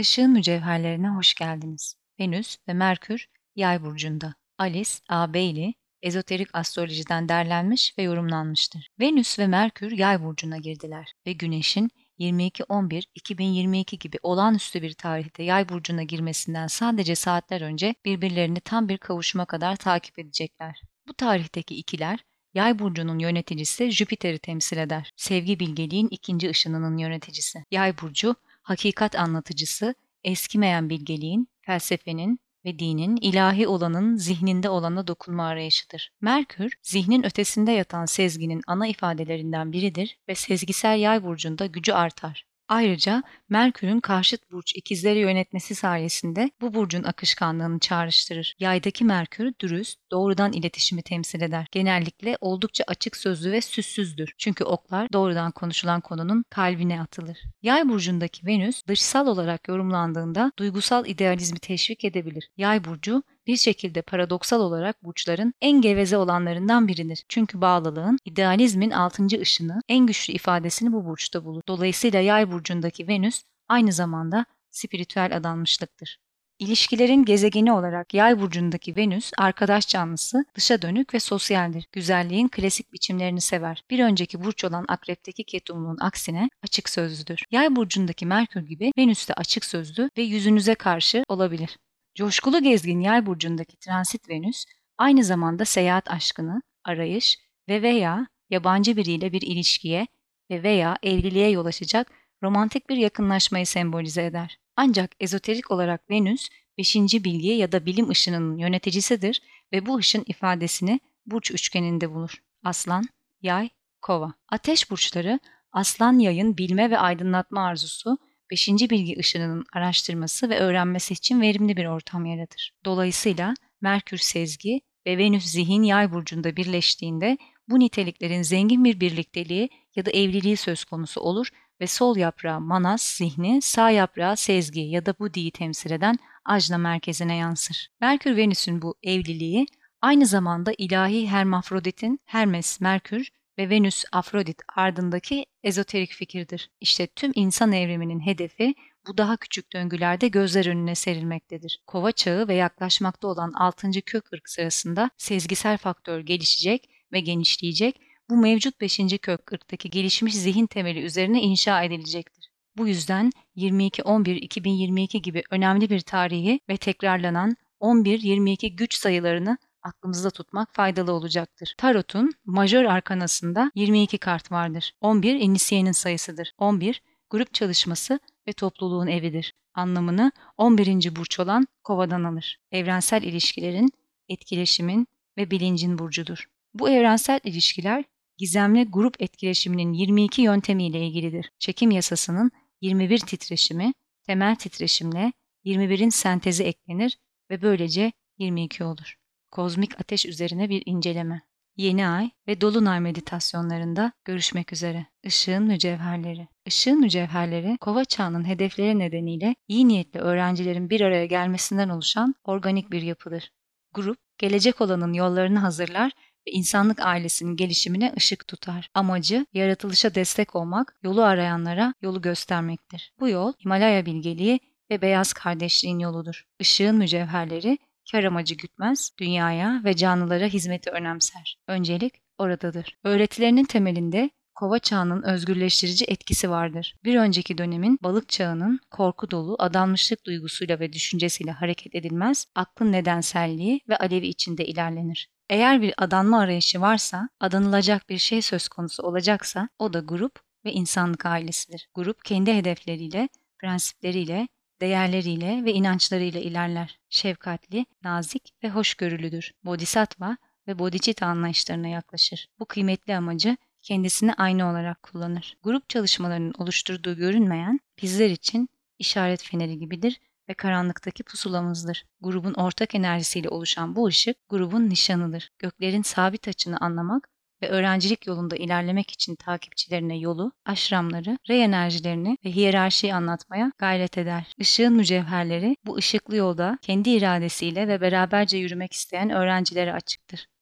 Işığın 0.00 0.30
mücevherlerine 0.30 1.08
hoş 1.08 1.34
geldiniz. 1.34 1.94
Venüs 2.20 2.56
ve 2.68 2.72
Merkür 2.72 3.26
Yay 3.56 3.82
burcunda. 3.82 4.34
Alice 4.58 4.90
A. 5.08 5.34
Bailey 5.34 5.74
ezoterik 6.02 6.54
astrolojiden 6.54 7.28
derlenmiş 7.28 7.98
ve 7.98 8.02
yorumlanmıştır. 8.02 8.88
Venüs 9.00 9.38
ve 9.38 9.46
Merkür 9.46 9.92
Yay 9.92 10.22
burcuna 10.22 10.56
girdiler 10.56 11.12
ve 11.26 11.32
Güneş'in 11.32 11.90
22-11-2022 12.18 13.98
gibi 13.98 14.16
olağanüstü 14.22 14.82
bir 14.82 14.92
tarihte 14.92 15.42
Yay 15.42 15.68
burcuna 15.68 16.02
girmesinden 16.02 16.66
sadece 16.66 17.14
saatler 17.14 17.60
önce 17.60 17.94
birbirlerini 18.04 18.60
tam 18.60 18.88
bir 18.88 18.98
kavuşuma 18.98 19.44
kadar 19.44 19.76
takip 19.76 20.18
edecekler. 20.18 20.80
Bu 21.08 21.14
tarihteki 21.14 21.74
ikiler 21.74 22.24
Yay 22.54 22.78
burcunun 22.78 23.18
yöneticisi 23.18 23.90
Jüpiter'i 23.90 24.38
temsil 24.38 24.76
eder. 24.76 25.12
Sevgi 25.16 25.60
bilgeliğin 25.60 26.08
ikinci 26.08 26.50
ışınının 26.50 26.98
yöneticisi. 26.98 27.64
Yay 27.70 27.98
burcu 27.98 28.36
hakikat 28.70 29.16
anlatıcısı, 29.16 29.94
eskimeyen 30.24 30.90
bilgeliğin, 30.90 31.48
felsefenin 31.60 32.40
ve 32.64 32.78
dinin 32.78 33.16
ilahi 33.16 33.68
olanın 33.68 34.16
zihninde 34.16 34.68
olana 34.68 35.06
dokunma 35.06 35.46
arayışıdır. 35.46 36.12
Merkür, 36.20 36.72
zihnin 36.82 37.26
ötesinde 37.26 37.72
yatan 37.72 38.04
sezginin 38.04 38.62
ana 38.66 38.86
ifadelerinden 38.86 39.72
biridir 39.72 40.18
ve 40.28 40.34
sezgisel 40.34 40.98
yay 40.98 41.22
burcunda 41.22 41.66
gücü 41.66 41.92
artar. 41.92 42.49
Ayrıca 42.70 43.22
Merkür'ün 43.48 44.00
karşıt 44.00 44.50
burç 44.50 44.72
ikizleri 44.76 45.18
yönetmesi 45.18 45.74
sayesinde 45.74 46.50
bu 46.60 46.74
burcun 46.74 47.02
akışkanlığını 47.02 47.78
çağrıştırır. 47.78 48.56
Yaydaki 48.58 49.04
Merkür 49.04 49.52
dürüst, 49.60 49.98
doğrudan 50.10 50.52
iletişimi 50.52 51.02
temsil 51.02 51.40
eder. 51.40 51.66
Genellikle 51.72 52.36
oldukça 52.40 52.84
açık 52.86 53.16
sözlü 53.16 53.52
ve 53.52 53.60
süssüzdür. 53.60 54.34
Çünkü 54.38 54.64
oklar 54.64 55.12
doğrudan 55.12 55.50
konuşulan 55.50 56.00
konunun 56.00 56.44
kalbine 56.50 57.00
atılır. 57.00 57.38
Yay 57.62 57.88
burcundaki 57.88 58.46
Venüs 58.46 58.82
dışsal 58.86 59.26
olarak 59.26 59.68
yorumlandığında 59.68 60.52
duygusal 60.58 61.06
idealizmi 61.06 61.58
teşvik 61.58 62.04
edebilir. 62.04 62.50
Yay 62.56 62.84
burcu 62.84 63.22
bir 63.46 63.56
şekilde 63.56 64.02
paradoksal 64.02 64.60
olarak 64.60 65.04
burçların 65.04 65.54
en 65.60 65.80
geveze 65.80 66.16
olanlarından 66.16 66.88
biridir. 66.88 67.24
Çünkü 67.28 67.60
bağlılığın, 67.60 68.18
idealizmin 68.24 68.90
altıncı 68.90 69.40
ışını, 69.40 69.82
en 69.88 70.06
güçlü 70.06 70.34
ifadesini 70.34 70.92
bu 70.92 71.04
burçta 71.04 71.44
bulur. 71.44 71.62
Dolayısıyla 71.68 72.20
yay 72.20 72.52
burcundaki 72.52 73.08
Venüs 73.08 73.42
aynı 73.68 73.92
zamanda 73.92 74.46
spiritüel 74.70 75.36
adanmışlıktır. 75.36 76.18
İlişkilerin 76.58 77.24
gezegeni 77.24 77.72
olarak 77.72 78.14
yay 78.14 78.40
burcundaki 78.40 78.96
Venüs 78.96 79.30
arkadaş 79.38 79.88
canlısı, 79.88 80.44
dışa 80.54 80.82
dönük 80.82 81.14
ve 81.14 81.20
sosyaldir. 81.20 81.86
Güzelliğin 81.92 82.48
klasik 82.48 82.92
biçimlerini 82.92 83.40
sever. 83.40 83.84
Bir 83.90 84.04
önceki 84.04 84.44
burç 84.44 84.64
olan 84.64 84.84
akrepteki 84.88 85.44
ketumluğun 85.44 85.98
aksine 86.00 86.48
açık 86.62 86.88
sözlüdür. 86.88 87.42
Yay 87.50 87.76
burcundaki 87.76 88.26
Merkür 88.26 88.66
gibi 88.66 88.92
Venüs 88.98 89.28
de 89.28 89.34
açık 89.34 89.64
sözlü 89.64 90.10
ve 90.18 90.22
yüzünüze 90.22 90.74
karşı 90.74 91.24
olabilir. 91.28 91.76
Coşkulu 92.14 92.62
gezgin 92.62 93.00
yay 93.00 93.26
burcundaki 93.26 93.76
transit 93.76 94.28
Venüs 94.28 94.64
aynı 94.98 95.24
zamanda 95.24 95.64
seyahat 95.64 96.10
aşkını, 96.10 96.62
arayış 96.84 97.38
ve 97.68 97.82
veya 97.82 98.26
yabancı 98.50 98.96
biriyle 98.96 99.32
bir 99.32 99.42
ilişkiye 99.42 100.06
ve 100.50 100.62
veya 100.62 100.98
evliliğe 101.02 101.50
yol 101.50 101.66
açacak 101.66 102.12
romantik 102.42 102.88
bir 102.88 102.96
yakınlaşmayı 102.96 103.66
sembolize 103.66 104.24
eder. 104.24 104.58
Ancak 104.76 105.10
ezoterik 105.20 105.70
olarak 105.70 106.10
Venüs, 106.10 106.48
beşinci 106.78 107.24
bilgi 107.24 107.48
ya 107.48 107.72
da 107.72 107.86
bilim 107.86 108.10
ışınının 108.10 108.56
yöneticisidir 108.56 109.42
ve 109.72 109.86
bu 109.86 109.96
ışın 109.96 110.24
ifadesini 110.26 111.00
burç 111.26 111.50
üçgeninde 111.50 112.10
bulur. 112.14 112.42
Aslan, 112.64 113.08
yay, 113.42 113.68
kova. 114.02 114.34
Ateş 114.48 114.90
burçları, 114.90 115.40
aslan 115.72 116.18
yayın 116.18 116.56
bilme 116.56 116.90
ve 116.90 116.98
aydınlatma 116.98 117.66
arzusu, 117.66 118.18
beşinci 118.50 118.90
bilgi 118.90 119.18
ışınının 119.18 119.64
araştırması 119.72 120.50
ve 120.50 120.58
öğrenmesi 120.58 121.14
için 121.14 121.40
verimli 121.40 121.76
bir 121.76 121.86
ortam 121.86 122.26
yaratır. 122.26 122.72
Dolayısıyla 122.84 123.54
Merkür 123.80 124.18
sezgi 124.18 124.80
ve 125.06 125.18
Venüs 125.18 125.44
zihin 125.44 125.82
yay 125.82 126.12
burcunda 126.12 126.56
birleştiğinde 126.56 127.38
bu 127.68 127.80
niteliklerin 127.80 128.42
zengin 128.42 128.84
bir 128.84 129.00
birlikteliği 129.00 129.68
ya 129.96 130.06
da 130.06 130.10
evliliği 130.10 130.56
söz 130.56 130.84
konusu 130.84 131.20
olur 131.20 131.48
ve 131.80 131.86
sol 131.86 132.16
yaprağı 132.16 132.60
Manas 132.60 133.02
zihni, 133.02 133.62
sağ 133.62 133.90
yaprağı 133.90 134.36
Sezgi 134.36 134.80
ya 134.80 135.06
da 135.06 135.14
Budi'yi 135.18 135.50
temsil 135.50 135.90
eden 135.90 136.18
Ajna 136.44 136.78
merkezine 136.78 137.36
yansır. 137.36 137.88
Merkür 138.00 138.36
Venüs'ün 138.36 138.82
bu 138.82 138.94
evliliği 139.02 139.66
aynı 140.00 140.26
zamanda 140.26 140.72
ilahi 140.78 141.28
Hermafrodit'in 141.28 142.20
Hermes 142.24 142.80
Merkür 142.80 143.28
ve 143.60 143.70
Venüs 143.70 144.04
Afrodit 144.12 144.62
ardındaki 144.76 145.46
ezoterik 145.62 146.10
fikirdir. 146.10 146.70
İşte 146.80 147.06
tüm 147.06 147.32
insan 147.34 147.72
evriminin 147.72 148.20
hedefi 148.20 148.74
bu 149.06 149.18
daha 149.18 149.36
küçük 149.36 149.72
döngülerde 149.72 150.28
gözler 150.28 150.66
önüne 150.66 150.94
serilmektedir. 150.94 151.82
Kova 151.86 152.12
çağı 152.12 152.48
ve 152.48 152.54
yaklaşmakta 152.54 153.28
olan 153.28 153.52
6. 153.52 153.90
kök 154.06 154.32
ırk 154.32 154.48
sırasında 154.48 155.10
sezgisel 155.16 155.78
faktör 155.78 156.20
gelişecek 156.20 156.90
ve 157.12 157.20
genişleyecek 157.20 158.00
bu 158.30 158.36
mevcut 158.36 158.80
5. 158.80 159.00
kök 159.22 159.52
ırktaki 159.52 159.90
gelişmiş 159.90 160.34
zihin 160.34 160.66
temeli 160.66 161.00
üzerine 161.00 161.40
inşa 161.40 161.82
edilecektir. 161.82 162.50
Bu 162.76 162.88
yüzden 162.88 163.30
22-11-2022 163.56 165.18
gibi 165.18 165.42
önemli 165.50 165.90
bir 165.90 166.00
tarihi 166.00 166.60
ve 166.68 166.76
tekrarlanan 166.76 167.56
11-22 167.80 168.68
güç 168.68 168.94
sayılarını 168.94 169.58
aklımızda 169.82 170.30
tutmak 170.30 170.74
faydalı 170.74 171.12
olacaktır. 171.12 171.74
Tarot'un 171.78 172.32
majör 172.44 172.84
arkanasında 172.84 173.70
22 173.74 174.18
kart 174.18 174.52
vardır. 174.52 174.92
11 175.00 175.34
inisiyenin 175.34 175.92
sayısıdır. 175.92 176.52
11 176.58 177.02
grup 177.30 177.54
çalışması 177.54 178.20
ve 178.48 178.52
topluluğun 178.52 179.06
evidir. 179.06 179.54
Anlamını 179.74 180.32
11. 180.56 181.16
burç 181.16 181.40
olan 181.40 181.66
kovadan 181.84 182.24
alır. 182.24 182.58
Evrensel 182.72 183.22
ilişkilerin, 183.22 183.90
etkileşimin 184.28 185.06
ve 185.36 185.50
bilincin 185.50 185.98
burcudur. 185.98 186.48
Bu 186.74 186.90
evrensel 186.90 187.40
ilişkiler 187.44 188.04
gizemli 188.36 188.84
grup 188.84 189.22
etkileşiminin 189.22 189.92
22 189.92 190.42
yöntemiyle 190.42 191.06
ilgilidir. 191.06 191.52
Çekim 191.58 191.90
yasasının 191.90 192.50
21 192.80 193.18
titreşimi, 193.18 193.92
temel 194.26 194.56
titreşimle 194.56 195.32
21'in 195.64 196.08
sentezi 196.08 196.64
eklenir 196.64 197.18
ve 197.50 197.62
böylece 197.62 198.12
22 198.38 198.84
olur. 198.84 199.19
Kozmik 199.50 200.00
ateş 200.00 200.26
üzerine 200.26 200.68
bir 200.68 200.82
inceleme. 200.86 201.42
Yeni 201.76 202.08
ay 202.08 202.30
ve 202.48 202.60
dolunay 202.60 203.00
meditasyonlarında 203.00 204.12
görüşmek 204.24 204.72
üzere. 204.72 205.06
Işığın 205.22 205.62
mücevherleri. 205.62 206.48
Işığın 206.66 207.00
mücevherleri 207.00 207.76
kova 207.80 208.04
çağının 208.04 208.44
hedefleri 208.44 208.98
nedeniyle 208.98 209.54
iyi 209.68 209.88
niyetli 209.88 210.20
öğrencilerin 210.20 210.90
bir 210.90 211.00
araya 211.00 211.26
gelmesinden 211.26 211.88
oluşan 211.88 212.34
organik 212.44 212.92
bir 212.92 213.02
yapıdır. 213.02 213.52
Grup, 213.94 214.18
gelecek 214.38 214.80
olanın 214.80 215.12
yollarını 215.12 215.58
hazırlar 215.58 216.12
ve 216.46 216.50
insanlık 216.50 217.00
ailesinin 217.00 217.56
gelişimine 217.56 218.12
ışık 218.16 218.48
tutar. 218.48 218.90
Amacı 218.94 219.46
yaratılışa 219.52 220.14
destek 220.14 220.56
olmak, 220.56 220.96
yolu 221.02 221.22
arayanlara 221.22 221.94
yolu 222.02 222.22
göstermektir. 222.22 223.12
Bu 223.20 223.28
yol 223.28 223.52
Himalaya 223.64 224.06
bilgeliği 224.06 224.60
ve 224.90 225.02
beyaz 225.02 225.32
kardeşliğin 225.32 225.98
yoludur. 225.98 226.44
Işığın 226.58 226.96
mücevherleri 226.96 227.78
kar 228.12 228.24
amacı 228.24 228.54
gütmez, 228.54 229.10
dünyaya 229.18 229.80
ve 229.84 229.96
canlılara 229.96 230.46
hizmeti 230.46 230.90
önemser. 230.90 231.56
Öncelik 231.68 232.14
oradadır. 232.38 232.96
Öğretilerinin 233.04 233.64
temelinde 233.64 234.30
kova 234.54 234.78
çağının 234.78 235.22
özgürleştirici 235.22 236.04
etkisi 236.08 236.50
vardır. 236.50 236.94
Bir 237.04 237.16
önceki 237.16 237.58
dönemin 237.58 237.98
balık 238.02 238.28
çağının 238.28 238.80
korku 238.90 239.30
dolu 239.30 239.56
adanmışlık 239.58 240.26
duygusuyla 240.26 240.80
ve 240.80 240.92
düşüncesiyle 240.92 241.50
hareket 241.50 241.94
edilmez, 241.94 242.46
aklın 242.54 242.92
nedenselliği 242.92 243.80
ve 243.88 243.96
alevi 243.96 244.26
içinde 244.26 244.66
ilerlenir. 244.66 245.28
Eğer 245.50 245.82
bir 245.82 245.94
adanma 245.98 246.40
arayışı 246.40 246.80
varsa, 246.80 247.28
adanılacak 247.40 248.08
bir 248.08 248.18
şey 248.18 248.42
söz 248.42 248.68
konusu 248.68 249.02
olacaksa 249.02 249.68
o 249.78 249.92
da 249.92 250.00
grup 250.00 250.40
ve 250.64 250.72
insanlık 250.72 251.26
ailesidir. 251.26 251.88
Grup 251.94 252.24
kendi 252.24 252.54
hedefleriyle, 252.54 253.28
prensipleriyle, 253.58 254.48
değerleriyle 254.80 255.64
ve 255.64 255.72
inançlarıyla 255.72 256.40
ilerler. 256.40 256.98
Şefkatli, 257.08 257.86
nazik 258.04 258.52
ve 258.62 258.70
hoşgörülüdür. 258.70 259.52
Bodhisattva 259.64 260.36
ve 260.66 260.78
bodhicitta 260.78 261.26
anlayışlarına 261.26 261.88
yaklaşır. 261.88 262.48
Bu 262.58 262.64
kıymetli 262.64 263.16
amacı 263.16 263.56
kendisini 263.82 264.34
aynı 264.34 264.70
olarak 264.70 265.02
kullanır. 265.02 265.56
Grup 265.62 265.88
çalışmalarının 265.88 266.54
oluşturduğu 266.58 267.16
görünmeyen 267.16 267.80
bizler 268.02 268.30
için 268.30 268.68
işaret 268.98 269.42
feneri 269.42 269.78
gibidir 269.78 270.20
ve 270.48 270.54
karanlıktaki 270.54 271.22
pusulamızdır. 271.22 272.04
Grubun 272.20 272.54
ortak 272.54 272.94
enerjisiyle 272.94 273.48
oluşan 273.48 273.96
bu 273.96 274.06
ışık 274.06 274.36
grubun 274.48 274.88
nişanıdır. 274.88 275.50
Göklerin 275.58 276.02
sabit 276.02 276.48
açını 276.48 276.78
anlamak 276.78 277.28
ve 277.62 277.68
öğrencilik 277.68 278.26
yolunda 278.26 278.56
ilerlemek 278.56 279.10
için 279.10 279.34
takipçilerine 279.34 280.18
yolu, 280.18 280.52
aşramları, 280.66 281.38
rey 281.48 281.64
enerjilerini 281.64 282.36
ve 282.44 282.50
hiyerarşiyi 282.50 283.14
anlatmaya 283.14 283.72
gayret 283.78 284.18
eder. 284.18 284.52
Işığın 284.58 284.92
mücevherleri 284.92 285.76
bu 285.86 285.96
ışıklı 285.96 286.36
yolda 286.36 286.78
kendi 286.82 287.10
iradesiyle 287.10 287.88
ve 287.88 288.00
beraberce 288.00 288.58
yürümek 288.58 288.92
isteyen 288.92 289.30
öğrencilere 289.30 289.92
açıktır. 289.92 290.46